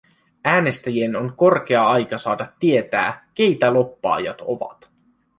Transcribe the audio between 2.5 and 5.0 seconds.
tietää, keitä lobbaajat ovat.